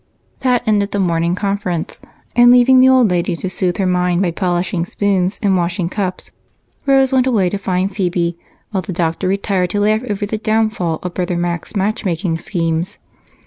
[0.39, 1.99] That ended the morning conference.
[2.35, 6.31] And, leaving the old lady to soothe her mind by polishing spoons and washing cups,
[6.87, 8.35] Rose went away to find Phebe
[8.71, 12.97] while the doctor retired to laugh over the downfall of brother Mac's matchmaking schemes.